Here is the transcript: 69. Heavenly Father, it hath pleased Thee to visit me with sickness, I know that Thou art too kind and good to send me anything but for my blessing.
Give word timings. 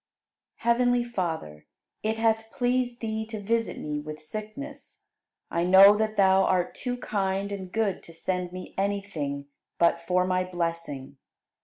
69. 0.55 0.73
Heavenly 0.75 1.03
Father, 1.03 1.67
it 2.01 2.17
hath 2.17 2.49
pleased 2.51 3.01
Thee 3.01 3.23
to 3.27 3.39
visit 3.39 3.77
me 3.77 3.99
with 3.99 4.19
sickness, 4.19 5.01
I 5.51 5.63
know 5.63 5.95
that 5.95 6.17
Thou 6.17 6.43
art 6.43 6.73
too 6.73 6.97
kind 6.97 7.51
and 7.51 7.71
good 7.71 8.01
to 8.05 8.11
send 8.15 8.51
me 8.51 8.73
anything 8.79 9.45
but 9.77 10.01
for 10.07 10.25
my 10.25 10.43
blessing. 10.43 11.17